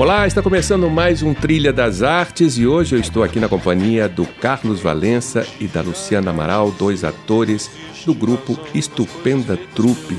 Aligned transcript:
Olá, 0.00 0.26
está 0.26 0.40
começando 0.40 0.88
mais 0.88 1.22
um 1.22 1.34
Trilha 1.34 1.74
das 1.74 2.02
Artes 2.02 2.56
e 2.56 2.66
hoje 2.66 2.96
eu 2.96 2.98
estou 2.98 3.22
aqui 3.22 3.38
na 3.38 3.50
companhia 3.50 4.08
do 4.08 4.24
Carlos 4.24 4.80
Valença 4.80 5.46
e 5.60 5.66
da 5.66 5.82
Luciana 5.82 6.30
Amaral, 6.30 6.70
dois 6.70 7.04
atores 7.04 7.70
do 8.06 8.14
grupo 8.14 8.58
Estupenda 8.74 9.58
Trupe, 9.74 10.16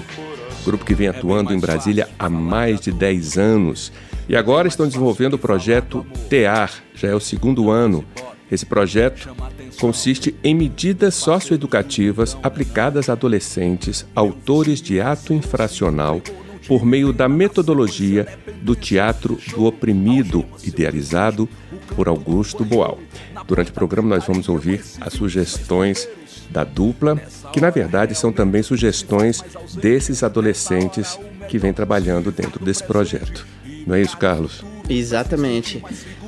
grupo 0.63 0.85
que 0.85 0.93
vem 0.93 1.07
atuando 1.07 1.51
em 1.51 1.59
Brasília 1.59 2.07
há 2.19 2.29
mais 2.29 2.79
de 2.79 2.91
10 2.91 3.39
anos. 3.39 3.91
E 4.29 4.35
agora 4.35 4.67
estão 4.67 4.85
desenvolvendo 4.85 5.33
o 5.33 5.39
projeto 5.39 6.05
TEAR, 6.29 6.71
já 6.93 7.07
é 7.07 7.15
o 7.15 7.19
segundo 7.19 7.71
ano. 7.71 8.05
Esse 8.51 8.67
projeto 8.67 9.35
consiste 9.79 10.35
em 10.43 10.53
medidas 10.53 11.15
socioeducativas 11.15 12.37
aplicadas 12.43 13.09
a 13.09 13.13
adolescentes, 13.13 14.05
autores 14.13 14.79
de 14.79 15.01
ato 15.01 15.33
infracional 15.33 16.21
por 16.67 16.85
meio 16.85 17.11
da 17.11 17.27
metodologia 17.27 18.27
do 18.61 18.75
teatro 18.75 19.39
do 19.49 19.65
oprimido, 19.65 20.45
idealizado 20.63 21.47
por 21.95 22.07
Augusto 22.07 22.63
Boal. 22.63 22.99
Durante 23.47 23.71
o 23.71 23.73
programa, 23.73 24.15
nós 24.15 24.25
vamos 24.25 24.47
ouvir 24.47 24.81
as 24.99 25.13
sugestões 25.13 26.07
da 26.49 26.63
dupla, 26.63 27.15
que 27.51 27.61
na 27.61 27.69
verdade 27.69 28.13
são 28.13 28.31
também 28.31 28.61
sugestões 28.61 29.43
desses 29.73 30.21
adolescentes 30.21 31.19
que 31.47 31.57
vêm 31.57 31.73
trabalhando 31.73 32.31
dentro 32.31 32.63
desse 32.63 32.83
projeto. 32.83 33.45
Não 33.87 33.95
é 33.95 34.01
isso, 34.01 34.17
Carlos? 34.17 34.63
Exatamente. 34.87 35.83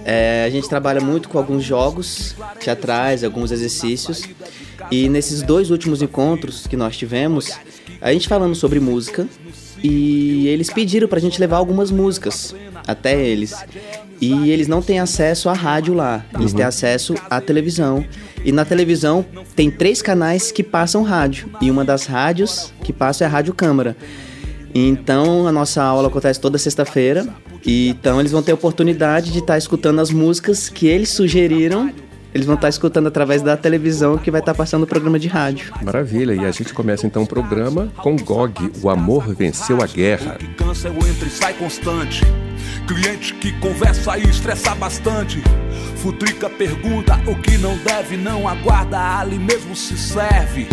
É, 0.06 0.44
a 0.45 0.50
gente 0.50 0.68
trabalha 0.68 1.02
muito 1.02 1.30
com 1.30 1.38
alguns 1.38 1.64
jogos 1.64 2.36
teatrais, 2.59 3.23
alguns 3.23 3.52
exercícios. 3.52 4.23
E 4.92 5.08
nesses 5.08 5.42
dois 5.42 5.70
últimos 5.70 6.02
encontros 6.02 6.68
que 6.68 6.75
nós 6.75 6.97
tivemos, 6.97 7.52
a 8.02 8.12
gente 8.12 8.28
falando 8.28 8.56
sobre 8.56 8.80
música, 8.80 9.28
e 9.84 10.48
eles 10.48 10.70
pediram 10.70 11.08
pra 11.08 11.20
gente 11.20 11.39
levar 11.39 11.58
algumas 11.58 11.92
músicas 11.92 12.56
até 12.88 13.22
eles. 13.22 13.53
E 14.22 14.50
eles 14.50 14.70
não 14.70 14.81
têm 14.81 15.00
acesso 15.00 15.50
à 15.50 15.53
rádio 15.53 15.94
lá, 15.94 16.25
eles 16.34 16.52
uhum. 16.52 16.58
têm 16.58 16.66
acesso 16.66 17.14
à 17.30 17.42
televisão. 17.42 18.06
E 18.45 18.52
na 18.52 18.64
televisão 18.64 19.25
tem 19.56 19.70
três 19.70 20.02
canais 20.02 20.52
que 20.52 20.64
passam 20.64 21.03
rádio. 21.03 21.50
E 21.62 21.70
uma 21.70 21.84
das 21.84 22.06
rádios 22.06 22.73
que 22.84 22.94
passa 22.94 23.25
é 23.25 23.28
a 23.28 23.30
Rádio 23.30 23.53
Câmara. 23.53 23.98
Então 24.73 25.45
a 25.45 25.52
nossa 25.52 25.84
aula 25.84 26.08
acontece 26.08 26.40
toda 26.40 26.58
sexta-feira. 26.58 27.28
E 27.66 27.90
então 27.90 28.20
eles 28.20 28.31
vão 28.31 28.42
ter 28.42 28.52
a 28.52 28.56
oportunidade 28.56 29.31
de 29.31 29.40
estar 29.40 29.53
tá 29.53 29.58
escutando 29.58 30.00
as 30.00 30.12
músicas 30.12 30.70
que 30.70 30.88
eles 30.88 31.09
sugeriram 31.09 31.92
eles 32.34 32.48
vão 32.48 32.56
estar 32.56 32.70
escutando 32.70 33.08
através 33.08 33.42
da 33.42 33.56
televisão 33.56 34.17
que 34.17 34.31
vai 34.31 34.42
estar 34.42 34.53
passando 34.53 34.84
o 34.84 34.88
programa 34.88 35.20
de 35.20 35.28
rádio. 35.28 35.72
Maravilha, 35.84 36.34
e 36.34 36.45
a 36.45 36.52
gente 36.52 36.73
começa 36.73 37.06
então 37.06 37.23
o 37.23 37.28
programa 37.28 37.92
com 37.98 38.16
GOG, 38.16 38.72
O 38.81 38.90
Amor 38.90 39.34
Venceu 39.36 39.81
a 39.81 39.86
Guerra. 39.86 40.36
Que 40.40 40.48
cansa 40.56 40.88
é 40.88 40.92
o 40.92 40.98
entra 41.08 41.28
e 41.28 41.30
sai 41.30 41.53
constante. 41.53 42.23
Cliente 42.88 43.34
que 43.36 43.52
conversa 43.59 44.17
e 44.17 44.23
estressa 44.23 44.73
bastante. 44.73 45.42
Futrica 45.98 46.50
pergunta 46.50 47.20
o 47.28 47.36
que 47.36 47.58
não 47.58 47.78
deve, 47.78 48.17
não 48.17 48.47
aguarda, 48.47 49.20
ali 49.20 49.38
mesmo 49.38 49.75
se 49.75 49.97
serve. 49.97 50.68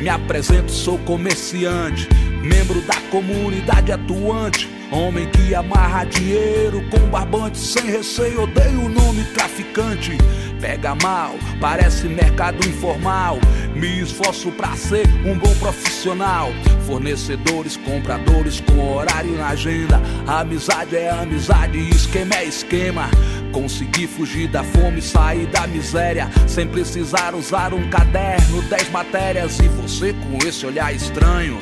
Me 0.00 0.08
apresento, 0.08 0.72
sou 0.72 0.98
comerciante, 0.98 2.08
membro 2.42 2.80
da 2.82 3.00
comunidade 3.10 3.92
atuante. 3.92 4.68
Homem 4.90 5.28
que 5.30 5.54
amarra 5.54 6.04
dinheiro 6.04 6.82
com 6.90 6.98
barbante 7.10 7.58
sem 7.58 7.84
receio, 7.84 8.42
odeio 8.42 8.86
o 8.86 8.88
nome 8.88 9.22
traficante 9.34 10.18
pega 10.60 10.94
mal, 10.94 11.34
parece 11.60 12.06
mercado 12.06 12.66
informal. 12.68 13.38
Me 13.74 14.00
esforço 14.00 14.52
pra 14.52 14.76
ser 14.76 15.06
um 15.24 15.36
bom 15.38 15.54
profissional. 15.54 16.50
Fornecedores, 16.86 17.76
compradores 17.78 18.60
com 18.60 18.94
horário 18.94 19.36
na 19.36 19.48
agenda. 19.48 20.00
Amizade 20.26 20.96
é 20.96 21.10
amizade, 21.10 21.78
esquema 21.88 22.34
é 22.34 22.44
esquema. 22.44 23.10
Consegui 23.52 24.06
fugir 24.06 24.48
da 24.48 24.62
fome, 24.62 25.00
sair 25.00 25.46
da 25.46 25.66
miséria, 25.66 26.28
sem 26.46 26.66
precisar 26.68 27.34
usar 27.34 27.72
um 27.72 27.88
caderno, 27.88 28.62
dez 28.62 28.88
matérias. 28.90 29.58
E 29.58 29.68
você 29.68 30.12
com 30.12 30.46
esse 30.46 30.66
olhar 30.66 30.94
estranho, 30.94 31.58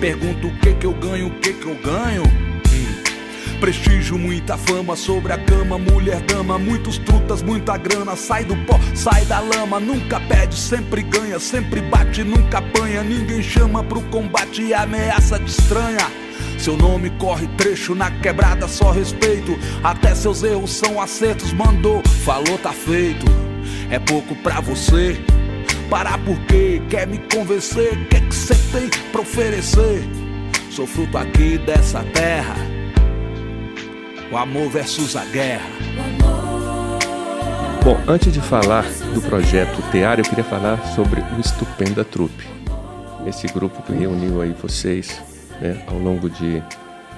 pergunta 0.00 0.46
o 0.46 0.58
que 0.58 0.74
que 0.74 0.86
eu 0.86 0.92
ganho, 0.94 1.28
o 1.28 1.30
que 1.30 1.52
que 1.52 1.66
eu 1.66 1.74
ganho. 1.76 2.22
Prestígio, 3.60 4.16
muita 4.18 4.56
fama 4.56 4.96
sobre 4.96 5.34
a 5.34 5.38
cama, 5.38 5.78
mulher 5.78 6.18
dama, 6.22 6.58
muitos 6.58 6.96
trutas, 6.96 7.42
muita 7.42 7.76
grana. 7.76 8.16
Sai 8.16 8.42
do 8.42 8.56
pó, 8.64 8.80
sai 8.94 9.26
da 9.26 9.38
lama, 9.38 9.78
nunca 9.78 10.18
perde, 10.18 10.56
sempre 10.56 11.02
ganha, 11.02 11.38
sempre 11.38 11.82
bate, 11.82 12.24
nunca 12.24 12.58
apanha. 12.58 13.02
Ninguém 13.02 13.42
chama 13.42 13.84
pro 13.84 14.00
combate 14.04 14.62
e 14.62 14.72
ameaça 14.72 15.38
de 15.38 15.50
estranha. 15.50 16.10
Seu 16.58 16.74
nome 16.74 17.10
corre 17.18 17.46
trecho 17.58 17.94
na 17.94 18.10
quebrada, 18.10 18.66
só 18.66 18.90
respeito. 18.92 19.58
Até 19.84 20.14
seus 20.14 20.42
erros 20.42 20.72
são 20.72 21.00
acertos, 21.00 21.52
mandou, 21.52 22.02
falou, 22.24 22.56
tá 22.58 22.72
feito. 22.72 23.26
É 23.90 23.98
pouco 23.98 24.34
pra 24.36 24.60
você. 24.60 25.22
Parar 25.90 26.18
porque 26.24 26.80
quer 26.88 27.06
me 27.06 27.18
convencer, 27.34 28.06
que 28.08 28.20
que 28.20 28.34
cê 28.34 28.54
tem 28.72 28.88
pra 29.10 29.20
oferecer? 29.20 30.02
Sou 30.70 30.86
fruto 30.86 31.18
aqui 31.18 31.58
dessa 31.58 32.02
terra 32.14 32.54
o 34.30 34.36
amor 34.36 34.70
versus 34.70 35.16
a 35.16 35.24
guerra. 35.24 35.68
Bom, 37.82 37.98
antes 38.06 38.32
de 38.32 38.40
falar 38.40 38.84
do 39.12 39.20
projeto 39.22 39.82
Tear, 39.90 40.20
eu 40.20 40.24
queria 40.24 40.44
falar 40.44 40.78
sobre 40.94 41.20
o 41.20 41.40
Estupenda 41.40 42.04
Trupe. 42.04 42.46
Esse 43.26 43.48
grupo 43.48 43.82
que 43.82 43.92
reuniu 43.92 44.40
aí 44.40 44.54
vocês 44.62 45.20
né, 45.60 45.82
ao 45.88 45.98
longo 45.98 46.30
de 46.30 46.62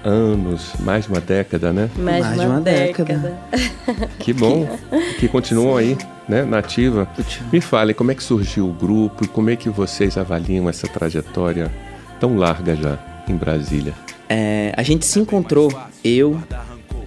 anos, 0.03 0.73
mais 0.81 1.05
de 1.05 1.11
uma 1.11 1.21
década, 1.21 1.73
né? 1.73 1.91
Mais, 1.97 2.25
mais 2.25 2.41
de 2.41 2.47
uma, 2.47 2.61
década. 2.61 3.15
década. 3.15 4.09
Que 4.19 4.33
bom 4.33 4.67
que 5.21 5.29
continuam 5.29 5.77
aí, 5.77 5.97
né, 6.29 6.45
nativa. 6.45 7.09
Me 7.53 7.61
fale 7.61 7.95
como 7.95 8.11
é 8.11 8.15
que 8.15 8.23
surgiu 8.23 8.69
o 8.69 8.73
grupo 8.73 9.25
e 9.25 9.29
como 9.29 9.51
é 9.51 9.57
que 9.57 9.69
vocês 9.69 10.17
avaliam 10.17 10.69
essa 10.69 10.87
trajetória 10.87 11.73
tão 12.21 12.37
larga 12.37 12.77
já 12.77 13.25
em 13.29 13.37
Brasília. 13.37 13.93
É, 14.29 14.73
a 14.77 14.83
gente 14.83 15.05
se 15.05 15.19
encontrou, 15.19 15.71
eu, 16.03 16.43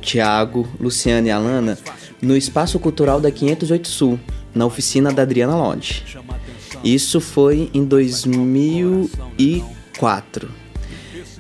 Tiago, 0.02 0.68
Luciana 0.80 1.28
e 1.28 1.32
Alana 1.32 1.76
no 2.22 2.38
Espaço 2.38 2.78
Cultural 2.80 3.20
da 3.20 3.32
508 3.32 3.88
Sul, 3.88 4.20
na 4.54 4.64
oficina 4.66 5.12
da 5.12 5.24
Adriana 5.24 5.56
Lodge. 5.56 6.04
Isso 6.84 7.22
foi 7.22 7.72
em 7.74 7.84
2004. 7.84 10.50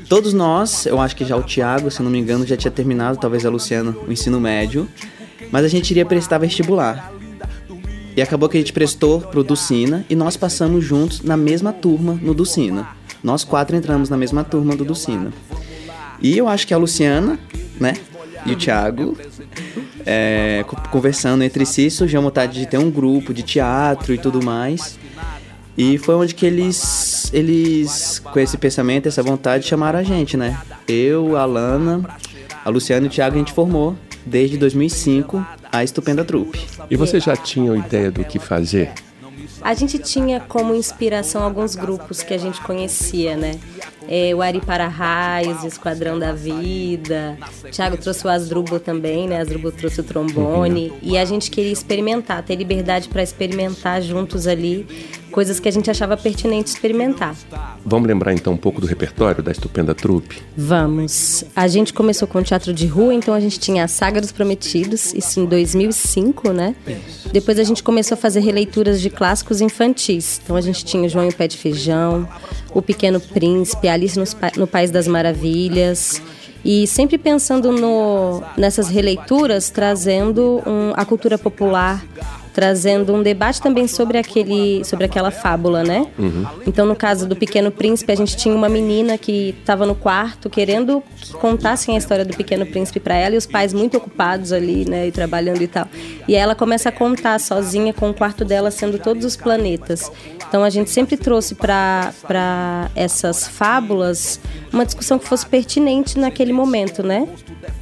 Todos 0.07 0.33
nós, 0.33 0.85
eu 0.85 0.99
acho 0.99 1.15
que 1.15 1.25
já 1.25 1.35
o 1.35 1.41
Tiago, 1.43 1.89
se 1.89 2.03
não 2.03 2.11
me 2.11 2.19
engano, 2.19 2.45
já 2.45 2.55
tinha 2.55 2.69
terminado, 2.71 3.17
talvez 3.17 3.43
a 3.45 3.49
Luciana, 3.49 3.95
o 4.07 4.11
ensino 4.11 4.39
médio, 4.39 4.87
mas 5.51 5.65
a 5.65 5.67
gente 5.67 5.89
iria 5.91 6.05
prestar 6.05 6.37
vestibular. 6.37 7.11
E 8.15 8.21
acabou 8.21 8.47
que 8.47 8.57
a 8.57 8.59
gente 8.59 8.71
prestou 8.71 9.19
pro 9.19 9.43
Ducina 9.43 10.05
e 10.09 10.15
nós 10.15 10.37
passamos 10.37 10.83
juntos 10.83 11.21
na 11.21 11.35
mesma 11.35 11.73
turma 11.73 12.17
no 12.21 12.33
Ducina. 12.33 12.87
Nós 13.21 13.43
quatro 13.43 13.75
entramos 13.75 14.09
na 14.09 14.15
mesma 14.15 14.43
turma 14.43 14.75
do 14.75 14.85
Ducina. 14.85 15.33
E 16.21 16.37
eu 16.37 16.47
acho 16.47 16.65
que 16.65 16.73
a 16.73 16.77
Luciana, 16.77 17.37
né, 17.79 17.93
e 18.45 18.53
o 18.53 18.55
Thiago, 18.55 19.17
é, 20.05 20.63
conversando 20.91 21.43
entre 21.43 21.65
si, 21.65 21.89
surgiu 21.89 22.19
a 22.19 22.23
vontade 22.23 22.59
de 22.59 22.65
ter 22.65 22.77
um 22.77 22.89
grupo 22.89 23.33
de 23.33 23.43
teatro 23.43 24.13
e 24.13 24.17
tudo 24.17 24.41
mais. 24.41 24.97
E 25.77 25.97
foi 25.97 26.15
onde 26.15 26.33
que 26.33 26.45
eles, 26.45 27.29
eles 27.33 28.19
com 28.19 28.39
esse 28.39 28.57
pensamento, 28.57 29.07
essa 29.07 29.21
vontade, 29.21 29.67
chamaram 29.67 29.99
a 29.99 30.03
gente, 30.03 30.37
né? 30.37 30.57
Eu, 30.87 31.35
a 31.35 31.43
Lana, 31.43 32.01
a 32.63 32.69
Luciana 32.69 33.05
e 33.05 33.09
o 33.09 33.11
Thiago, 33.11 33.35
a 33.35 33.39
gente 33.39 33.51
formou 33.51 33.95
desde 34.25 34.57
2005 34.57 35.45
a 35.71 35.83
Estupenda 35.83 36.23
Trupe. 36.23 36.65
E 36.89 36.95
você 36.95 37.19
já 37.19 37.35
tinha 37.35 37.75
ideia 37.75 38.11
do 38.11 38.23
que 38.23 38.39
fazer? 38.39 38.91
A 39.61 39.73
gente 39.73 39.97
tinha 39.97 40.39
como 40.39 40.75
inspiração 40.75 41.43
alguns 41.43 41.75
grupos 41.75 42.21
que 42.21 42.33
a 42.33 42.37
gente 42.37 42.61
conhecia, 42.61 43.35
né? 43.35 43.59
É, 44.07 44.33
o 44.35 44.41
Ari 44.41 44.61
para 44.61 44.87
Raios, 44.87 45.63
o 45.63 45.67
Esquadrão 45.67 46.19
da 46.19 46.31
Vida. 46.31 47.37
O 47.63 47.69
Thiago 47.69 47.97
trouxe 47.97 48.25
o 48.25 48.29
Asdrubo 48.29 48.79
também, 48.79 49.27
né? 49.27 49.39
Asdrubo 49.41 49.71
trouxe 49.71 50.01
o 50.01 50.03
trombone. 50.03 50.89
Uhum. 50.89 50.97
E 51.01 51.17
a 51.17 51.25
gente 51.25 51.49
queria 51.49 51.71
experimentar, 51.71 52.43
ter 52.43 52.55
liberdade 52.55 53.09
para 53.09 53.23
experimentar 53.23 54.01
juntos 54.01 54.45
ali 54.45 54.85
coisas 55.35 55.59
que 55.59 55.67
a 55.67 55.71
gente 55.71 55.91
achava 55.91 56.15
pertinente 56.15 56.69
experimentar. 56.69 57.35
Vamos 57.85 58.07
lembrar 58.07 58.33
então 58.33 58.53
um 58.53 58.57
pouco 58.57 58.79
do 58.79 58.87
repertório 58.87 59.43
da 59.43 59.51
Estupenda 59.51 59.93
Trupe? 59.93 60.41
Vamos. 60.55 61.43
A 61.53 61.67
gente 61.67 61.91
começou 61.91 62.25
com 62.25 62.41
teatro 62.41 62.73
de 62.73 62.87
rua, 62.87 63.13
então 63.13 63.33
a 63.33 63.39
gente 63.41 63.59
tinha 63.59 63.83
a 63.83 63.87
Saga 63.89 64.21
dos 64.21 64.31
Prometidos, 64.31 65.13
isso 65.13 65.41
em 65.41 65.45
2005, 65.45 66.53
né? 66.53 66.73
Isso. 66.87 67.27
Depois 67.33 67.59
a 67.59 67.65
gente 67.65 67.83
começou 67.83 68.15
a 68.15 68.17
fazer 68.17 68.39
releituras 68.39 69.01
de 69.01 69.09
clássicos 69.09 69.59
infantis. 69.59 70.39
Então 70.41 70.55
a 70.55 70.61
gente 70.61 70.85
tinha 70.85 71.09
João 71.09 71.25
e 71.25 71.29
o 71.29 71.35
Pé 71.35 71.49
de 71.49 71.57
Feijão, 71.57 72.25
O 72.73 72.81
Pequeno 72.81 73.19
Príncipe, 73.19 73.89
Alice 73.89 74.17
no 74.55 74.67
País 74.67 74.89
das 74.89 75.05
Maravilhas. 75.05 76.21
E 76.63 76.87
sempre 76.87 77.17
pensando 77.17 77.73
no, 77.73 78.41
nessas 78.57 78.87
releituras, 78.87 79.69
trazendo 79.69 80.63
um, 80.65 80.93
a 80.95 81.03
cultura 81.03 81.37
popular, 81.37 82.03
trazendo 82.55 83.13
um 83.13 83.21
debate 83.21 83.61
também 83.61 83.85
sobre 83.85 84.17
aquele 84.17 84.81
sobre 84.85 85.03
aquela 85.03 85.29
fábula, 85.29 85.83
né? 85.83 86.07
Uhum. 86.17 86.45
Então, 86.65 86.85
no 86.85 86.95
caso 86.95 87.27
do 87.27 87.35
Pequeno 87.35 87.69
Príncipe, 87.69 88.13
a 88.13 88.15
gente 88.15 88.37
tinha 88.37 88.55
uma 88.55 88.69
menina 88.69 89.17
que 89.17 89.53
estava 89.59 89.85
no 89.85 89.93
quarto 89.93 90.49
querendo 90.49 91.03
que 91.19 91.33
contassem 91.33 91.95
a 91.95 91.97
história 91.97 92.23
do 92.23 92.35
Pequeno 92.35 92.65
Príncipe 92.65 93.01
para 93.01 93.15
ela 93.15 93.35
e 93.35 93.37
os 93.37 93.45
pais 93.45 93.73
muito 93.73 93.97
ocupados 93.97 94.53
ali, 94.53 94.89
né, 94.89 95.07
e 95.07 95.11
trabalhando 95.11 95.61
e 95.61 95.67
tal. 95.67 95.85
E 96.29 96.33
aí 96.33 96.41
ela 96.41 96.55
começa 96.55 96.87
a 96.87 96.91
contar 96.93 97.37
sozinha 97.41 97.93
com 97.93 98.09
o 98.09 98.13
quarto 98.13 98.45
dela 98.45 98.71
sendo 98.71 98.97
todos 98.99 99.25
os 99.25 99.35
planetas. 99.35 100.09
Então, 100.47 100.63
a 100.63 100.69
gente 100.69 100.89
sempre 100.89 101.17
trouxe 101.17 101.55
para 101.55 102.89
essas 102.95 103.45
fábulas 103.47 104.39
uma 104.71 104.85
discussão 104.85 105.19
que 105.19 105.27
fosse 105.27 105.45
pertinente 105.45 106.17
naquele 106.17 106.53
momento, 106.53 107.03
né? 107.03 107.27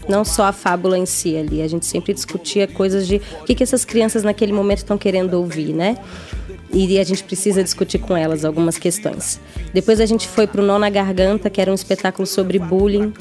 Não 0.08 0.26
só 0.26 0.46
a 0.46 0.52
fábula 0.52 0.98
em 0.98 1.06
si 1.06 1.38
ali. 1.38 1.62
A 1.62 1.68
gente 1.68 1.86
sempre 1.86 2.14
discutia 2.14 2.68
coisas 2.68 3.06
de 3.06 3.22
o 3.42 3.46
que, 3.46 3.54
que 3.54 3.64
essas 3.64 3.86
crianças 3.86 4.24
naquele 4.24 4.52
momento 4.52 4.63
estão 4.72 4.98
querendo 4.98 5.34
ouvir, 5.36 5.74
né? 5.74 5.98
E 6.72 6.98
a 7.00 7.04
gente 7.04 7.24
precisa 7.24 7.64
discutir 7.64 8.00
com 8.00 8.18
elas 8.18 8.44
algumas 8.44 8.78
questões. 8.78 9.40
Depois 9.74 10.00
a 10.00 10.06
gente 10.06 10.28
foi 10.28 10.48
para 10.48 10.62
o 10.62 10.66
Nó 10.66 10.80
na 10.80 10.90
Garganta, 10.90 11.50
que 11.50 11.62
era 11.62 11.70
um 11.70 11.76
espetáculo 11.76 12.26
sobre 12.26 12.58
bullying. 12.58 13.14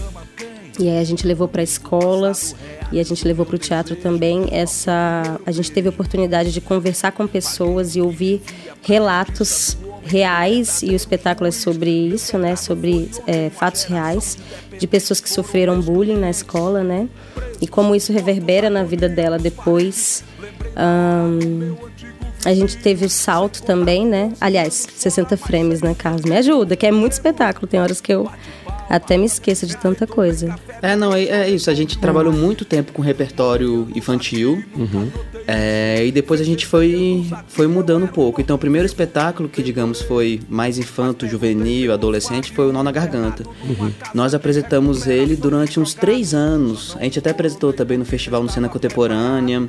E 0.79 0.89
aí 0.89 0.99
a 0.99 1.05
gente 1.05 1.27
levou 1.27 1.47
para 1.47 1.63
escolas 1.63 2.57
e 2.91 2.99
a 2.99 3.03
gente 3.03 3.27
levou 3.27 3.45
para 3.45 3.57
o 3.57 3.59
teatro 3.59 3.95
também 3.95 4.49
essa 4.51 5.39
a 5.45 5.53
gente 5.53 5.71
teve 5.71 5.89
a 5.89 5.91
oportunidade 5.91 6.51
de 6.51 6.63
conversar 6.63 7.13
com 7.13 7.27
pessoas 7.27 7.95
e 7.95 8.01
ouvir 8.01 8.41
relatos 8.81 9.77
reais 10.03 10.83
e 10.83 10.91
o 10.91 10.95
espetáculo 10.95 11.49
é 11.49 11.51
sobre 11.51 11.91
isso, 11.91 12.37
né? 12.39 12.57
Sobre 12.57 13.11
é, 13.27 13.51
fatos 13.51 13.85
reais 13.85 14.39
de 14.79 14.87
pessoas 14.87 15.21
que 15.21 15.31
sofreram 15.31 15.81
bullying 15.81 16.19
na 16.19 16.31
escola, 16.31 16.83
né? 16.83 17.09
E 17.61 17.67
como 17.69 17.95
isso 17.95 18.13
reverbera 18.13 18.69
na 18.69 18.83
vida 18.83 19.09
dela 19.09 19.39
depois. 19.39 20.25
Um, 20.77 21.77
a 22.45 22.55
gente 22.55 22.77
teve 22.77 23.07
o 23.07 23.11
salto 23.11 23.63
também, 23.63 24.07
né? 24.07 24.33
Aliás, 24.41 24.87
60 24.97 25.37
frames, 25.37 25.81
né, 25.81 25.95
Carlos? 25.97 26.23
Me 26.23 26.37
ajuda, 26.37 26.75
que 26.75 26.87
é 26.87 26.91
muito 26.91 27.13
espetáculo. 27.13 27.69
Tem 27.69 27.81
horas 27.81 28.01
que 28.01 28.13
eu 28.13 28.29
até 28.89 29.17
me 29.17 29.25
esqueço 29.25 29.65
de 29.67 29.77
tanta 29.77 30.07
coisa. 30.07 30.55
É, 30.83 30.97
não, 30.97 31.15
é, 31.15 31.25
é 31.25 31.51
isso. 31.51 31.71
A 31.71 31.75
gente 31.75 31.99
trabalhou 31.99 32.33
muito 32.33 32.65
tempo 32.65 32.93
com 32.93 33.01
repertório 33.01 33.89
infantil. 33.95 34.63
Uhum. 34.77 35.09
É, 35.47 36.05
e 36.05 36.11
depois 36.11 36.41
a 36.41 36.45
gente 36.45 36.67
foi, 36.67 37.27
foi 37.47 37.67
mudando 37.67 38.05
um 38.05 38.09
pouco. 38.09 38.41
Então, 38.41 38.57
o 38.57 38.59
primeiro 38.59 38.85
espetáculo, 38.85 39.49
que 39.49 39.63
digamos 39.63 40.03
foi 40.03 40.41
mais 40.49 40.79
infanto, 40.79 41.27
juvenil, 41.29 41.93
adolescente, 41.93 42.53
foi 42.53 42.69
o 42.69 42.73
Nó 42.73 42.83
na 42.83 42.93
Garganta. 42.93 43.45
Uhum. 43.65 43.93
Nós 44.13 44.35
apresentamos 44.35 45.07
ele 45.07 45.37
durante 45.37 45.79
uns 45.79 45.95
três 45.95 46.35
anos. 46.35 46.97
A 46.99 47.05
gente 47.05 47.19
até 47.19 47.31
apresentou 47.31 47.73
também 47.73 47.97
no 47.97 48.05
Festival 48.05 48.43
no 48.43 48.51
Cena 48.51 48.69
Contemporânea. 48.69 49.69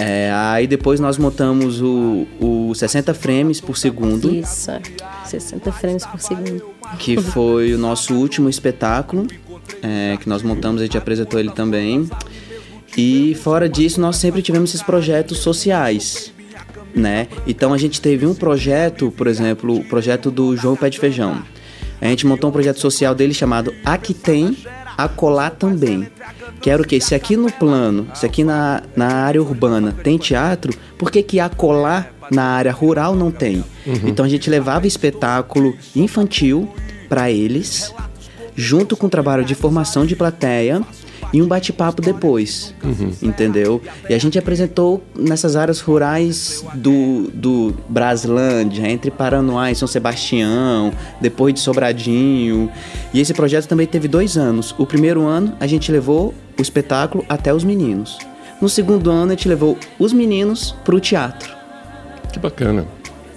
É, 0.00 0.30
aí 0.32 0.66
depois 0.66 0.98
nós 0.98 1.18
montamos 1.18 1.80
o, 1.82 2.26
o 2.40 2.74
60 2.74 3.12
frames 3.12 3.60
por 3.60 3.76
segundo. 3.76 4.34
Isso, 4.34 4.70
60 5.26 5.72
frames 5.72 6.06
por 6.06 6.20
segundo. 6.20 6.64
Que 6.98 7.20
foi 7.20 7.74
o 7.74 7.78
nosso 7.78 8.14
último 8.14 8.48
espetáculo 8.48 9.26
é, 9.82 10.16
que 10.18 10.28
nós 10.28 10.42
montamos, 10.42 10.80
a 10.80 10.84
gente 10.84 10.98
apresentou 10.98 11.38
ele 11.38 11.50
também. 11.50 12.08
E 12.96 13.36
fora 13.42 13.68
disso, 13.68 14.00
nós 14.00 14.16
sempre 14.16 14.42
tivemos 14.42 14.70
esses 14.70 14.82
projetos 14.82 15.38
sociais, 15.38 16.32
né? 16.94 17.28
Então 17.46 17.72
a 17.72 17.78
gente 17.78 18.00
teve 18.00 18.26
um 18.26 18.34
projeto, 18.34 19.12
por 19.16 19.26
exemplo, 19.26 19.76
o 19.76 19.84
projeto 19.84 20.30
do 20.30 20.56
João 20.56 20.76
Pé 20.76 20.90
de 20.90 20.98
Feijão. 20.98 21.42
A 22.00 22.06
gente 22.06 22.26
montou 22.26 22.50
um 22.50 22.52
projeto 22.52 22.80
social 22.80 23.14
dele 23.14 23.34
chamado 23.34 23.74
Aqui 23.84 24.14
Tem, 24.14 24.56
Acolá 24.96 25.50
Também. 25.50 26.08
Que 26.60 26.70
era 26.70 26.82
o 26.82 26.86
quê? 26.86 27.00
Se 27.00 27.14
aqui 27.14 27.36
no 27.36 27.50
plano, 27.50 28.08
se 28.14 28.26
aqui 28.26 28.44
na, 28.44 28.82
na 28.94 29.06
área 29.06 29.42
urbana 29.42 29.92
tem 29.92 30.18
teatro, 30.18 30.72
por 30.98 31.10
que 31.10 31.22
que 31.22 31.40
acolá 31.40 32.06
na 32.30 32.44
área 32.44 32.72
rural 32.72 33.16
não 33.16 33.30
tem? 33.30 33.64
Uhum. 33.86 34.00
Então 34.04 34.24
a 34.24 34.28
gente 34.28 34.50
levava 34.50 34.86
espetáculo 34.86 35.74
infantil 35.96 36.68
para 37.08 37.30
eles, 37.30 37.92
junto 38.54 38.96
com 38.96 39.06
o 39.06 39.10
trabalho 39.10 39.44
de 39.44 39.54
formação 39.54 40.04
de 40.04 40.14
plateia 40.14 40.82
e 41.32 41.40
um 41.40 41.46
bate-papo 41.46 42.02
depois, 42.02 42.74
uhum. 42.82 43.12
entendeu? 43.22 43.80
E 44.08 44.14
a 44.14 44.18
gente 44.18 44.38
apresentou 44.38 45.02
nessas 45.16 45.56
áreas 45.56 45.80
rurais 45.80 46.64
do, 46.74 47.30
do 47.32 47.74
Braslândia, 47.88 48.88
entre 48.88 49.10
Paranoá 49.10 49.70
e 49.70 49.74
São 49.74 49.86
Sebastião, 49.86 50.92
depois 51.20 51.54
de 51.54 51.60
Sobradinho. 51.60 52.70
E 53.14 53.20
esse 53.20 53.32
projeto 53.32 53.66
também 53.66 53.86
teve 53.86 54.08
dois 54.08 54.36
anos. 54.36 54.74
O 54.78 54.86
primeiro 54.86 55.26
ano 55.26 55.54
a 55.60 55.66
gente 55.66 55.90
levou 55.92 56.34
o 56.60 56.62
espetáculo 56.62 57.24
até 57.28 57.52
os 57.52 57.64
meninos. 57.64 58.18
No 58.60 58.68
segundo 58.68 59.10
ano 59.10 59.32
a 59.32 59.34
gente 59.34 59.48
levou 59.48 59.78
os 59.98 60.12
meninos 60.12 60.72
para 60.84 60.94
o 60.94 61.00
teatro. 61.00 61.56
Que 62.32 62.38
bacana. 62.38 62.86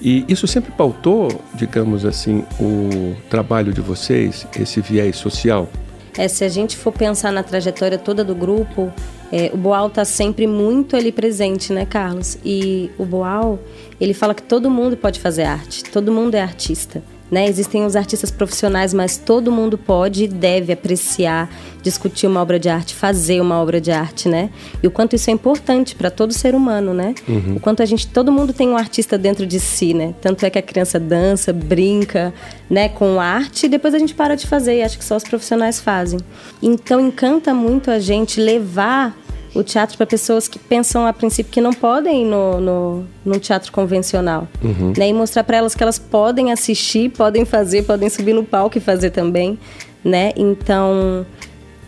E 0.02 0.26
isso 0.28 0.46
sempre 0.46 0.72
pautou, 0.72 1.30
digamos 1.54 2.06
assim, 2.06 2.44
o 2.60 3.16
trabalho 3.30 3.72
de 3.72 3.80
vocês, 3.80 4.46
esse 4.60 4.82
viés 4.82 5.16
social? 5.16 5.70
É, 6.18 6.28
se 6.28 6.44
a 6.44 6.50
gente 6.50 6.76
for 6.76 6.92
pensar 6.92 7.32
na 7.32 7.42
trajetória 7.42 7.98
toda 7.98 8.24
do 8.24 8.36
grupo, 8.36 8.92
é, 9.32 9.50
o 9.54 9.58
Boal 9.58 9.88
está 9.88 10.04
sempre 10.04 10.46
muito 10.46 10.96
ali 10.96 11.12
presente, 11.12 11.72
né, 11.72 11.86
Carlos? 11.86 12.38
E 12.44 12.92
o 13.00 13.06
Boal, 13.06 13.58
ele 14.00 14.14
fala 14.14 14.36
que 14.36 14.44
todo 14.44 14.70
mundo 14.70 14.98
pode 14.98 15.20
fazer 15.22 15.44
arte, 15.44 15.86
todo 15.86 16.12
mundo 16.12 16.36
é 16.36 16.42
artista. 16.42 17.02
Né? 17.34 17.48
Existem 17.48 17.84
os 17.84 17.96
artistas 17.96 18.30
profissionais, 18.30 18.94
mas 18.94 19.18
todo 19.18 19.52
mundo 19.52 19.76
pode 19.76 20.26
e 20.26 20.28
deve 20.28 20.72
apreciar, 20.72 21.50
discutir 21.82 22.28
uma 22.28 22.40
obra 22.40 22.60
de 22.60 22.70
arte, 22.70 22.94
fazer 22.94 23.42
uma 23.42 23.60
obra 23.60 23.82
de 23.82 23.90
arte, 23.92 24.30
né? 24.30 24.52
E 24.84 24.86
o 24.86 24.92
quanto 24.92 25.16
isso 25.16 25.32
é 25.32 25.34
importante 25.34 25.96
para 25.96 26.12
todo 26.12 26.32
ser 26.32 26.54
humano, 26.54 26.94
né? 26.94 27.16
Uhum. 27.28 27.56
O 27.56 27.60
quanto 27.60 27.82
a 27.82 27.88
gente, 27.88 28.06
todo 28.06 28.32
mundo 28.32 28.54
tem 28.54 28.70
um 28.70 28.78
artista 28.78 29.18
dentro 29.18 29.48
de 29.48 29.60
si, 29.60 29.96
né? 29.96 30.14
Tanto 30.22 30.46
é 30.46 30.50
que 30.52 30.60
a 30.60 30.62
criança 30.62 31.00
dança, 31.00 31.52
brinca, 31.52 32.32
né, 32.70 32.88
com 32.88 33.20
arte 33.20 33.66
e 33.66 33.70
depois 33.70 33.96
a 33.96 33.98
gente 33.98 34.14
para 34.14 34.36
de 34.36 34.46
fazer 34.46 34.78
e 34.78 34.84
acho 34.84 35.00
que 35.00 35.04
só 35.04 35.18
os 35.18 35.24
profissionais 35.24 35.82
fazem. 35.82 36.20
Então 36.62 37.00
encanta 37.00 37.52
muito 37.52 37.90
a 37.90 37.98
gente 37.98 38.40
levar 38.40 39.18
o 39.54 39.64
teatro 39.64 39.98
para 39.98 40.06
pessoas 40.06 40.48
que 40.48 40.58
pensam 40.58 41.06
a 41.06 41.14
princípio 41.14 41.52
que 41.52 41.62
não 41.62 41.74
podem 41.74 42.24
ir 42.24 42.26
no, 42.26 42.60
no, 42.60 43.06
no 43.24 43.40
teatro 43.40 43.72
convencional. 43.72 44.48
Uhum. 44.64 44.94
Né? 44.98 45.10
E 45.10 45.14
mostrar 45.14 45.44
para 45.44 45.58
elas 45.58 45.76
que 45.76 45.84
elas 45.84 46.00
podem 46.00 46.52
assistir, 46.52 47.10
podem 47.10 47.46
fazer, 47.46 47.84
podem 47.84 48.10
subir 48.10 48.34
no 48.34 48.44
palco 48.44 48.78
e 48.78 48.82
fazer 48.82 49.12
também. 49.12 49.60
Né? 50.04 50.34
Então, 50.36 51.26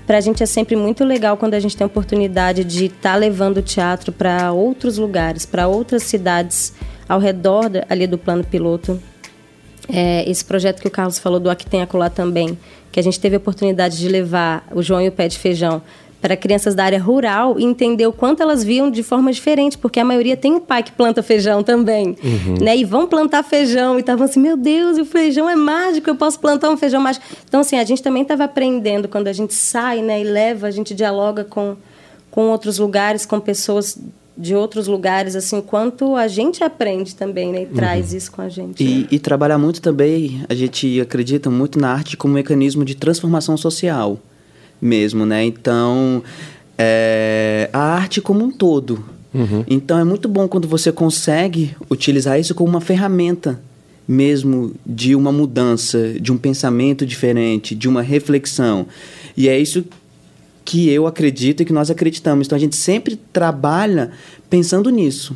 para 0.05 0.19
a 0.19 0.21
gente 0.21 0.43
é 0.43 0.45
sempre 0.45 0.75
muito 0.75 1.03
legal 1.03 1.37
quando 1.37 1.55
a 1.55 1.59
gente 1.59 1.75
tem 1.75 1.83
a 1.83 1.87
oportunidade 1.87 2.63
de 2.63 2.85
estar 2.85 3.13
tá 3.13 3.15
levando 3.15 3.57
o 3.57 3.61
teatro 3.61 4.11
para 4.11 4.51
outros 4.51 4.97
lugares, 4.97 5.45
para 5.45 5.67
outras 5.67 6.03
cidades 6.03 6.73
ao 7.09 7.19
redor 7.19 7.71
ali 7.89 8.05
do 8.05 8.17
plano 8.17 8.43
piloto. 8.43 9.01
É, 9.87 10.27
esse 10.29 10.43
projeto 10.43 10.81
que 10.81 10.87
o 10.87 10.91
Carlos 10.91 11.19
falou 11.19 11.39
do 11.39 11.49
Aqui 11.49 11.65
Tem 11.65 11.81
Acolá 11.81 12.09
também, 12.09 12.57
que 12.91 12.99
a 12.99 13.03
gente 13.03 13.19
teve 13.19 13.35
a 13.35 13.37
oportunidade 13.37 13.97
de 13.97 14.07
levar 14.07 14.65
o 14.73 14.81
João 14.81 15.01
e 15.01 15.07
o 15.07 15.11
Pé 15.11 15.27
de 15.27 15.37
Feijão 15.37 15.81
para 16.21 16.35
crianças 16.35 16.73
da 16.73 16.83
área 16.83 17.01
rural 17.01 17.59
e 17.59 17.63
entender 17.63 18.07
o 18.07 18.13
quanto 18.13 18.41
elas 18.41 18.63
viam 18.63 18.89
de 18.89 19.03
forma 19.03 19.31
diferente, 19.31 19.77
porque 19.77 19.99
a 19.99 20.05
maioria 20.05 20.35
tem 20.35 20.53
um 20.53 20.59
pai 20.59 20.81
que 20.81 20.91
planta 20.91 21.21
feijão 21.21 21.63
também, 21.63 22.17
uhum. 22.23 22.55
né? 22.59 22.75
E 22.75 22.83
vão 22.83 23.05
plantar 23.05 23.43
feijão 23.43 23.97
e 23.97 23.99
estavam 23.99 24.25
assim, 24.25 24.39
meu 24.39 24.57
Deus, 24.57 24.97
o 24.97 25.05
feijão 25.05 25.49
é 25.49 25.55
mágico, 25.55 26.09
eu 26.09 26.15
posso 26.15 26.39
plantar 26.39 26.69
um 26.69 26.77
feijão 26.77 26.99
mágico. 27.01 27.25
Então, 27.47 27.61
assim, 27.61 27.77
a 27.77 27.83
gente 27.83 28.01
também 28.01 28.23
estava 28.23 28.45
aprendendo 28.45 29.07
quando 29.07 29.27
a 29.27 29.33
gente 29.33 29.53
sai, 29.53 30.01
né, 30.01 30.21
e 30.21 30.23
leva, 30.23 30.67
a 30.67 30.71
gente 30.71 30.95
dialoga 30.95 31.43
com, 31.43 31.75
com 32.31 32.49
outros 32.49 32.79
lugares, 32.79 33.25
com 33.25 33.39
pessoas 33.39 33.97
de 34.37 34.55
outros 34.55 34.87
lugares, 34.87 35.35
assim, 35.35 35.61
quanto 35.61 36.15
a 36.15 36.27
gente 36.27 36.63
aprende 36.63 37.15
também, 37.15 37.51
né? 37.51 37.61
E 37.61 37.65
uhum. 37.65 37.73
traz 37.73 38.13
isso 38.13 38.31
com 38.31 38.41
a 38.41 38.49
gente. 38.49 38.83
E, 38.83 39.01
né? 39.01 39.07
e 39.11 39.19
trabalhar 39.19 39.57
muito 39.57 39.81
também, 39.81 40.43
a 40.49 40.53
gente 40.53 40.99
acredita 40.99 41.49
muito 41.49 41.79
na 41.79 41.93
arte 41.93 42.17
como 42.17 42.33
mecanismo 42.33 42.83
de 42.83 42.95
transformação 42.95 43.55
social 43.55 44.19
mesmo, 44.85 45.25
né? 45.25 45.43
Então, 45.43 46.23
é, 46.77 47.69
a 47.73 47.79
arte 47.79 48.21
como 48.21 48.45
um 48.45 48.51
todo. 48.51 49.03
Uhum. 49.33 49.65
Então, 49.67 49.99
é 49.99 50.03
muito 50.03 50.29
bom 50.29 50.47
quando 50.47 50.67
você 50.67 50.91
consegue 50.91 51.75
utilizar 51.89 52.39
isso 52.39 52.55
como 52.55 52.69
uma 52.69 52.81
ferramenta 52.81 53.59
mesmo 54.07 54.73
de 54.85 55.15
uma 55.15 55.31
mudança, 55.31 56.13
de 56.19 56.31
um 56.31 56.37
pensamento 56.37 57.05
diferente, 57.05 57.73
de 57.73 57.89
uma 57.89 58.03
reflexão. 58.03 58.85
E 59.35 59.49
é 59.49 59.59
isso 59.59 59.83
que 60.63 60.89
eu 60.89 61.07
acredito 61.07 61.61
e 61.61 61.65
que 61.65 61.73
nós 61.73 61.89
acreditamos. 61.89 62.47
Então, 62.47 62.55
a 62.55 62.59
gente 62.59 62.75
sempre 62.75 63.15
trabalha 63.33 64.11
pensando 64.49 64.89
nisso. 64.89 65.35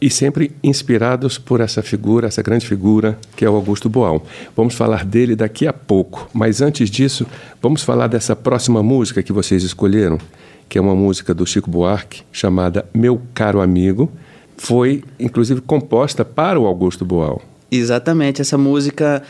E 0.00 0.10
sempre 0.10 0.52
inspirados 0.62 1.38
por 1.38 1.60
essa 1.60 1.82
figura, 1.82 2.28
essa 2.28 2.42
grande 2.42 2.66
figura 2.66 3.18
que 3.34 3.44
é 3.44 3.50
o 3.50 3.54
Augusto 3.54 3.88
Boal. 3.88 4.24
Vamos 4.54 4.74
falar 4.74 5.04
dele 5.04 5.34
daqui 5.34 5.66
a 5.66 5.72
pouco, 5.72 6.28
mas 6.32 6.60
antes 6.60 6.90
disso, 6.90 7.26
vamos 7.62 7.82
falar 7.82 8.06
dessa 8.06 8.36
próxima 8.36 8.82
música 8.82 9.22
que 9.22 9.32
vocês 9.32 9.62
escolheram, 9.62 10.18
que 10.68 10.78
é 10.78 10.80
uma 10.80 10.94
música 10.94 11.32
do 11.32 11.46
Chico 11.46 11.70
Buarque 11.70 12.22
chamada 12.30 12.84
Meu 12.92 13.20
Caro 13.32 13.60
Amigo. 13.60 14.10
Foi, 14.56 15.02
inclusive, 15.18 15.60
composta 15.60 16.24
para 16.24 16.58
o 16.58 16.66
Augusto 16.66 17.04
Boal. 17.04 17.42
Exatamente, 17.70 18.40
essa 18.40 18.56
música 18.56 19.22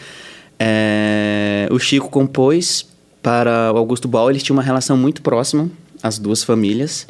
é, 0.59 1.69
o 1.71 1.79
Chico 1.79 2.09
compôs 2.09 2.87
para 3.23 3.73
o 3.73 3.77
Augusto 3.77 4.07
Boal, 4.09 4.31
eles 4.31 4.43
tinham 4.43 4.57
uma 4.57 4.63
relação 4.63 4.97
muito 4.97 5.23
próxima, 5.23 5.69
as 6.03 6.19
duas 6.19 6.43
famílias. 6.45 7.07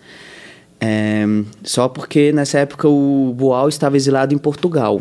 É, 0.80 1.24
só 1.62 1.88
porque 1.88 2.32
nessa 2.32 2.58
época 2.58 2.88
o 2.88 3.34
Boal 3.36 3.68
estava 3.68 3.96
exilado 3.96 4.34
em 4.34 4.38
Portugal. 4.38 5.00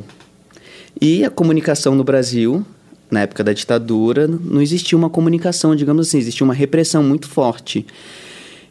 E 0.99 1.25
a 1.25 1.29
comunicação 1.29 1.93
no 1.93 2.03
Brasil, 2.03 2.65
na 3.11 3.21
época 3.21 3.43
da 3.43 3.53
ditadura, 3.53 4.27
não 4.27 4.61
existia 4.61 4.97
uma 4.97 5.09
comunicação, 5.09 5.75
digamos 5.75 6.07
assim, 6.07 6.17
existia 6.17 6.45
uma 6.45 6.53
repressão 6.53 7.03
muito 7.03 7.27
forte. 7.27 7.85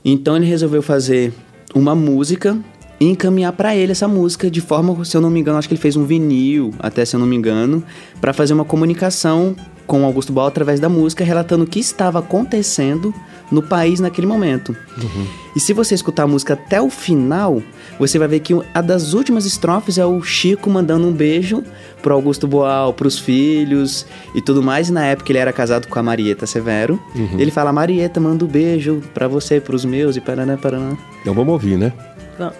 Então 0.04 0.37
ele 0.37 0.46
resolveu 0.46 0.82
fazer 0.82 1.32
uma 1.75 1.94
música 1.94 2.58
e 2.99 3.06
encaminhar 3.06 3.52
para 3.52 3.76
ele 3.76 3.92
essa 3.92 4.08
música 4.08 4.50
de 4.50 4.61
forma, 4.61 5.04
se 5.04 5.16
eu 5.16 5.20
não 5.20 5.28
me 5.28 5.40
engano, 5.40 5.58
acho 5.58 5.68
que 5.68 5.75
ele 5.75 5.80
fez 5.80 5.96
um 5.96 6.04
vinil, 6.04 6.73
até 6.78 7.04
se 7.04 7.14
eu 7.16 7.20
não 7.20 7.26
me 7.26 7.37
engano, 7.37 7.84
para 8.20 8.32
fazer 8.32 8.54
uma 8.54 8.64
comunicação 8.64 9.54
com 9.86 10.04
Augusto 10.04 10.32
Boal 10.32 10.46
através 10.46 10.80
da 10.80 10.88
música, 10.88 11.24
relatando 11.24 11.64
o 11.64 11.66
que 11.66 11.78
estava 11.78 12.18
acontecendo 12.18 13.14
no 13.50 13.62
país 13.62 14.00
naquele 14.00 14.26
momento. 14.26 14.76
Uhum. 14.96 15.26
E 15.54 15.60
se 15.60 15.72
você 15.72 15.94
escutar 15.94 16.24
a 16.24 16.26
música 16.26 16.54
até 16.54 16.80
o 16.80 16.90
final, 16.90 17.62
você 17.98 18.18
vai 18.18 18.26
ver 18.26 18.40
que 18.40 18.54
a 18.72 18.80
das 18.80 19.12
últimas 19.12 19.44
estrofes 19.44 19.98
é 19.98 20.04
o 20.04 20.22
Chico 20.22 20.68
mandando 20.70 21.06
um 21.06 21.12
beijo 21.12 21.62
pro 22.02 22.14
Augusto 22.14 22.46
Boal, 22.46 22.92
pros 22.92 23.18
filhos 23.18 24.06
e 24.34 24.40
tudo 24.40 24.62
mais. 24.62 24.88
E 24.88 24.92
na 24.92 25.04
época 25.06 25.30
ele 25.30 25.38
era 25.38 25.52
casado 25.52 25.86
com 25.86 25.98
a 25.98 26.02
Marieta 26.02 26.46
Severo. 26.46 27.00
Uhum. 27.14 27.38
Ele 27.38 27.50
fala: 27.50 27.72
Marieta, 27.72 28.18
manda 28.18 28.44
um 28.44 28.48
beijo 28.48 29.02
para 29.12 29.28
você, 29.28 29.60
pros 29.60 29.84
meus 29.84 30.16
e 30.16 30.20
paraná, 30.20 30.56
paraná. 30.56 30.96
Então 31.20 31.34
vamos 31.34 31.52
ouvir, 31.52 31.78
né? 31.78 31.92
Vamos. 32.38 32.54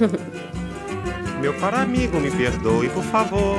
Meu 1.40 1.54
caro 1.54 1.76
amigo, 1.76 2.18
me 2.18 2.32
perdoe, 2.32 2.88
por 2.88 3.04
favor, 3.04 3.58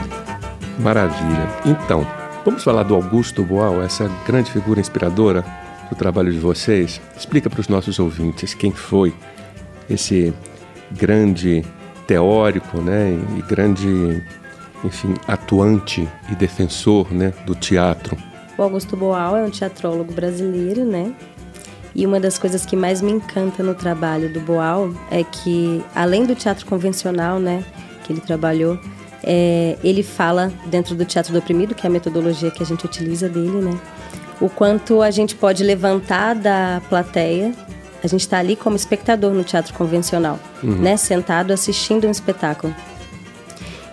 Maravilha. 0.79 1.47
Então, 1.65 2.05
vamos 2.43 2.63
falar 2.63 2.83
do 2.83 2.95
Augusto 2.95 3.43
Boal, 3.43 3.81
essa 3.81 4.09
grande 4.25 4.51
figura 4.51 4.79
inspiradora 4.79 5.45
do 5.89 5.95
trabalho 5.95 6.31
de 6.31 6.39
vocês. 6.39 7.01
Explica 7.15 7.49
para 7.49 7.59
os 7.59 7.67
nossos 7.67 7.99
ouvintes 7.99 8.53
quem 8.53 8.71
foi 8.71 9.13
esse 9.89 10.33
grande 10.91 11.63
teórico, 12.07 12.81
né, 12.81 13.17
e 13.37 13.41
grande, 13.41 14.23
enfim, 14.83 15.13
atuante 15.27 16.07
e 16.29 16.35
defensor, 16.35 17.13
né, 17.13 17.33
do 17.45 17.55
teatro. 17.55 18.17
O 18.57 18.63
Augusto 18.63 18.97
Boal 18.97 19.37
é 19.37 19.43
um 19.43 19.49
teatrólogo 19.49 20.13
brasileiro, 20.13 20.85
né? 20.85 21.13
E 21.93 22.05
uma 22.05 22.19
das 22.19 22.37
coisas 22.37 22.65
que 22.65 22.75
mais 22.75 23.01
me 23.01 23.11
encanta 23.11 23.63
no 23.63 23.75
trabalho 23.75 24.31
do 24.31 24.39
Boal 24.39 24.91
é 25.09 25.23
que, 25.23 25.83
além 25.93 26.25
do 26.25 26.35
teatro 26.35 26.65
convencional, 26.65 27.39
né, 27.39 27.63
que 28.03 28.13
ele 28.13 28.21
trabalhou, 28.21 28.79
é, 29.23 29.77
ele 29.83 30.03
fala 30.03 30.51
dentro 30.65 30.95
do 30.95 31.05
teatro 31.05 31.31
do 31.31 31.39
oprimido, 31.39 31.75
que 31.75 31.85
é 31.85 31.89
a 31.89 31.91
metodologia 31.91 32.49
que 32.49 32.63
a 32.63 32.65
gente 32.65 32.85
utiliza 32.85 33.29
dele, 33.29 33.61
né? 33.61 33.79
O 34.39 34.49
quanto 34.49 35.01
a 35.01 35.11
gente 35.11 35.35
pode 35.35 35.63
levantar 35.63 36.33
da 36.33 36.81
plateia. 36.89 37.53
A 38.03 38.07
gente 38.07 38.21
está 38.21 38.39
ali 38.39 38.55
como 38.55 38.75
espectador 38.75 39.31
no 39.31 39.43
teatro 39.43 39.73
convencional, 39.75 40.39
uhum. 40.63 40.75
né? 40.75 40.97
Sentado 40.97 41.53
assistindo 41.53 42.07
um 42.07 42.11
espetáculo. 42.11 42.73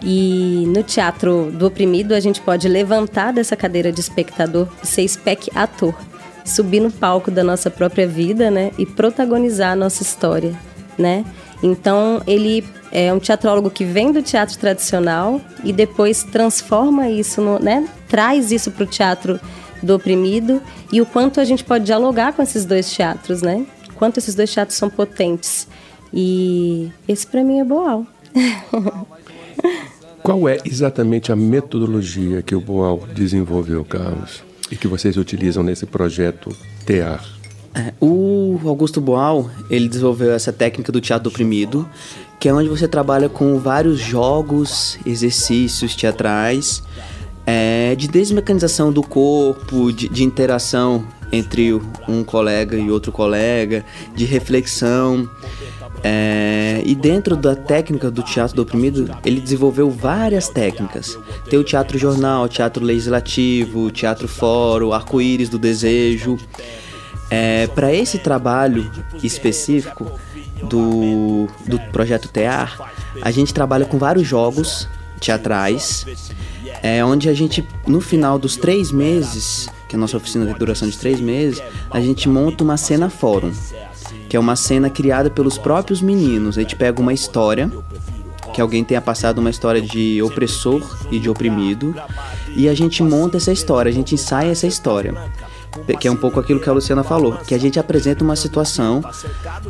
E 0.02 0.64
no 0.68 0.82
teatro 0.82 1.50
do 1.52 1.66
oprimido, 1.66 2.14
a 2.14 2.20
gente 2.20 2.40
pode 2.40 2.68
levantar 2.68 3.32
dessa 3.32 3.56
cadeira 3.56 3.92
de 3.92 4.00
espectador 4.00 4.68
e 4.82 4.87
ser 4.87 5.06
spec 5.06 5.50
ator, 5.54 5.94
subir 6.44 6.80
no 6.80 6.90
palco 6.90 7.30
da 7.30 7.44
nossa 7.44 7.70
própria 7.70 8.06
vida, 8.06 8.50
né? 8.50 8.70
E 8.78 8.87
protagonizar 8.87 9.73
a 9.73 9.76
nossa 9.76 10.02
história, 10.02 10.54
né? 10.97 11.25
Então, 11.62 12.22
ele 12.26 12.64
é 12.92 13.12
um 13.12 13.18
teatrólogo 13.18 13.70
que 13.70 13.84
vem 13.84 14.12
do 14.12 14.22
teatro 14.22 14.56
tradicional 14.58 15.40
e 15.64 15.72
depois 15.72 16.22
transforma 16.22 17.08
isso, 17.08 17.40
no, 17.40 17.58
né? 17.58 17.88
Traz 18.08 18.52
isso 18.52 18.70
para 18.70 18.84
o 18.84 18.86
teatro 18.86 19.40
do 19.82 19.94
oprimido 19.94 20.62
e 20.92 21.00
o 21.00 21.06
quanto 21.06 21.40
a 21.40 21.44
gente 21.44 21.64
pode 21.64 21.84
dialogar 21.84 22.32
com 22.32 22.42
esses 22.42 22.64
dois 22.64 22.90
teatros, 22.90 23.42
né? 23.42 23.66
Quanto 23.94 24.18
esses 24.18 24.34
dois 24.34 24.52
teatros 24.52 24.78
são 24.78 24.88
potentes. 24.88 25.68
E 26.12 26.90
esse 27.06 27.26
para 27.26 27.42
mim 27.44 27.60
é 27.60 27.64
Boal. 27.64 28.06
Qual 30.22 30.48
é 30.48 30.58
exatamente 30.64 31.32
a 31.32 31.36
metodologia 31.36 32.42
que 32.42 32.54
o 32.54 32.60
Boal 32.60 33.02
desenvolveu, 33.14 33.84
Carlos, 33.84 34.42
e 34.70 34.76
que 34.76 34.86
vocês 34.86 35.16
utilizam 35.16 35.62
nesse 35.62 35.86
projeto 35.86 36.54
TEAR? 36.84 37.38
É, 37.75 37.92
o 38.00 38.58
Augusto 38.64 39.00
Boal, 39.00 39.50
ele 39.70 39.88
desenvolveu 39.88 40.32
essa 40.32 40.52
técnica 40.52 40.90
do 40.90 41.00
teatro 41.00 41.28
oprimido, 41.28 41.88
que 42.40 42.48
é 42.48 42.54
onde 42.54 42.68
você 42.68 42.88
trabalha 42.88 43.28
com 43.28 43.58
vários 43.58 43.98
jogos, 43.98 44.98
exercícios 45.04 45.94
teatrais, 45.94 46.82
é, 47.46 47.94
de 47.94 48.08
desmecanização 48.08 48.92
do 48.92 49.02
corpo, 49.02 49.92
de, 49.92 50.08
de 50.08 50.25
interação 50.25 51.06
entre 51.32 51.72
um 52.08 52.25
colega 52.25 52.76
e 52.76 52.90
outro 52.90 53.12
colega, 53.12 53.84
de 54.14 54.25
reflexão. 54.25 55.28
É, 56.04 56.80
e 56.84 56.94
dentro 56.94 57.37
da 57.37 57.56
técnica 57.56 58.10
do 58.10 58.22
teatro 58.22 58.54
do 58.54 58.62
oprimido, 58.62 59.10
ele 59.25 59.40
desenvolveu 59.40 59.90
várias 59.90 60.48
técnicas. 60.48 61.18
Tem 61.50 61.58
o 61.58 61.64
teatro 61.64 61.98
jornal, 61.98 62.48
teatro 62.48 62.84
legislativo, 62.84 63.90
teatro 63.90 64.28
fórum, 64.28 64.92
arco-íris 64.92 65.48
do 65.48 65.58
desejo. 65.58 66.38
É, 67.30 67.66
Para 67.68 67.92
esse 67.92 68.18
trabalho 68.18 68.90
específico 69.23 70.11
do, 70.62 71.47
do 71.66 71.78
projeto 71.92 72.28
TEAR, 72.28 72.92
a 73.20 73.30
gente 73.30 73.52
trabalha 73.52 73.85
com 73.85 73.99
vários 73.99 74.26
jogos 74.26 74.88
teatrais, 75.20 76.06
é, 76.82 77.04
onde 77.04 77.28
a 77.28 77.35
gente, 77.35 77.66
no 77.87 78.00
final 78.00 78.38
dos 78.38 78.56
três 78.56 78.90
meses, 78.90 79.68
que 79.88 79.94
é 79.94 79.99
a 79.99 80.00
nossa 80.00 80.16
oficina 80.16 80.47
tem 80.47 80.54
duração 80.54 80.88
de 80.88 80.97
três 80.97 81.20
meses, 81.20 81.62
a 81.90 82.00
gente 82.00 82.28
monta 82.28 82.64
uma 82.64 82.76
cena 82.76 83.11
fórum, 83.11 83.52
que 84.28 84.37
é 84.37 84.40
uma 84.40 84.56
cena 84.56 84.88
criada 84.88 85.28
pelos 85.28 85.58
próprios 85.58 86.00
meninos. 86.00 86.56
A 86.56 86.61
gente 86.62 86.76
pega 86.76 87.00
uma 87.00 87.12
história, 87.12 87.70
que 88.54 88.61
alguém 88.61 88.85
tenha 88.85 89.00
passado 89.00 89.38
uma 89.38 89.50
história 89.50 89.80
de 89.80 90.23
opressor 90.23 90.82
e 91.11 91.18
de 91.18 91.28
oprimido, 91.28 91.94
e 92.56 92.68
a 92.68 92.75
gente 92.75 93.02
monta 93.02 93.37
essa 93.37 93.52
história, 93.52 93.90
a 93.90 93.94
gente 93.94 94.14
ensaia 94.14 94.50
essa 94.50 94.66
história 94.66 95.14
que 96.00 96.08
é 96.08 96.11
um 96.11 96.16
pouco 96.16 96.38
aquilo 96.38 96.61
que 96.61 96.68
a 96.68 96.73
Luciana 96.73 97.02
falou, 97.02 97.37
que 97.47 97.54
a 97.54 97.58
gente 97.58 97.78
apresenta 97.78 98.23
uma 98.25 98.37
situação 98.37 99.02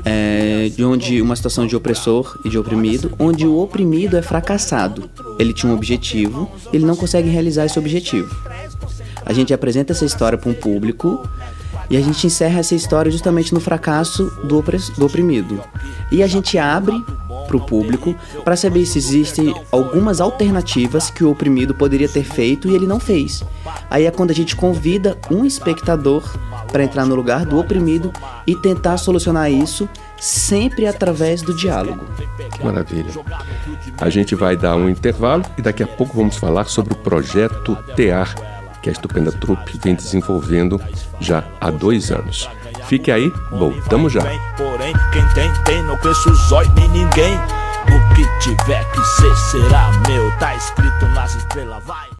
é, 0.04 0.70
de 0.74 0.84
onde 0.84 1.20
uma 1.22 1.36
situação 1.36 1.66
de 1.66 1.76
opressor 1.76 2.38
e 2.44 2.48
de 2.48 2.58
oprimido, 2.58 3.12
onde 3.18 3.46
o 3.46 3.58
oprimido 3.58 4.16
é 4.16 4.22
fracassado. 4.22 5.08
Ele 5.38 5.52
tinha 5.52 5.72
um 5.72 5.74
objetivo, 5.74 6.50
ele 6.72 6.84
não 6.84 6.96
consegue 6.96 7.28
realizar 7.28 7.66
esse 7.66 7.78
objetivo. 7.78 8.34
A 9.24 9.32
gente 9.32 9.52
apresenta 9.52 9.92
essa 9.92 10.04
história 10.04 10.38
para 10.38 10.50
um 10.50 10.54
público 10.54 11.28
e 11.90 11.96
a 11.96 12.00
gente 12.00 12.26
encerra 12.26 12.60
essa 12.60 12.74
história 12.74 13.10
justamente 13.10 13.54
no 13.54 13.60
fracasso 13.60 14.24
do, 14.44 14.62
do 14.96 15.06
oprimido. 15.06 15.62
E 16.10 16.22
a 16.22 16.26
gente 16.26 16.58
abre 16.58 17.02
para 17.48 17.56
o 17.56 17.66
público 17.66 18.14
para 18.44 18.56
saber 18.56 18.86
se 18.86 18.98
existem 18.98 19.52
algumas 19.72 20.20
alternativas 20.20 21.10
que 21.10 21.24
o 21.24 21.30
oprimido 21.30 21.74
poderia 21.74 22.08
ter 22.08 22.22
feito 22.22 22.68
e 22.68 22.74
ele 22.74 22.86
não 22.86 23.00
fez. 23.00 23.42
Aí 23.90 24.06
é 24.06 24.10
quando 24.10 24.30
a 24.30 24.34
gente 24.34 24.54
convida 24.54 25.18
um 25.30 25.44
espectador 25.44 26.22
para 26.70 26.84
entrar 26.84 27.06
no 27.06 27.14
lugar 27.14 27.44
do 27.44 27.58
oprimido 27.58 28.12
e 28.46 28.54
tentar 28.54 28.98
solucionar 28.98 29.50
isso 29.50 29.88
sempre 30.18 30.86
através 30.86 31.42
do 31.42 31.54
diálogo. 31.54 32.04
Maravilha. 32.62 33.10
A 33.98 34.10
gente 34.10 34.34
vai 34.34 34.56
dar 34.56 34.76
um 34.76 34.88
intervalo 34.88 35.44
e 35.56 35.62
daqui 35.62 35.82
a 35.82 35.86
pouco 35.86 36.16
vamos 36.16 36.36
falar 36.36 36.66
sobre 36.66 36.92
o 36.92 36.96
projeto 36.96 37.76
TEAR, 37.96 38.34
que 38.82 38.88
a 38.88 38.92
Estupenda 38.92 39.32
Trupe 39.32 39.78
vem 39.82 39.94
desenvolvendo 39.94 40.80
já 41.20 41.44
há 41.60 41.70
dois 41.70 42.10
anos. 42.10 42.48
Fique 42.88 43.12
aí, 43.12 43.30
voltamos 43.50 44.10
já. 44.10 44.22
Porém, 44.56 44.94
quem 45.12 45.22
tem, 45.34 45.52
tem, 45.64 45.82
não 45.82 45.98
os 46.30 46.50
olhos 46.50 46.74
de 46.74 46.88
ninguém. 46.88 47.34
O 47.36 48.14
que 48.14 48.26
tiver 48.40 48.82
que 48.92 49.04
ser, 49.04 49.36
será 49.36 49.92
meu, 50.08 50.30
tá 50.38 50.54
escrito 50.54 51.06
nas 51.08 51.34
estrelas, 51.34 51.84
vai. 51.84 52.08